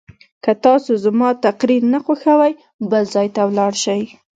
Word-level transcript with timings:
که 0.43 0.51
تاسو 0.63 0.91
زما 1.03 1.29
تقریر 1.45 1.83
نه 1.93 1.99
خوښوئ 2.05 2.53
بل 2.89 3.03
ځای 3.13 3.27
ته 3.35 3.41
لاړ 3.57 3.73
شئ. 3.83 4.01